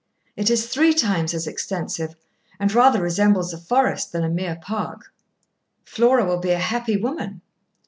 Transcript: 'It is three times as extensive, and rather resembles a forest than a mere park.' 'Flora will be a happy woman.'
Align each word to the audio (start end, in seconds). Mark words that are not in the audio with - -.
'It 0.35 0.49
is 0.49 0.65
three 0.65 0.95
times 0.95 1.31
as 1.31 1.45
extensive, 1.45 2.15
and 2.59 2.73
rather 2.73 3.03
resembles 3.03 3.53
a 3.53 3.57
forest 3.59 4.11
than 4.11 4.23
a 4.23 4.29
mere 4.29 4.57
park.' 4.59 5.13
'Flora 5.83 6.25
will 6.25 6.39
be 6.39 6.49
a 6.49 6.57
happy 6.57 6.97
woman.' 6.97 7.41